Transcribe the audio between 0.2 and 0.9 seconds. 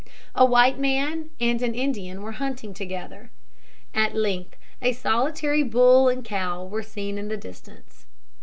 A white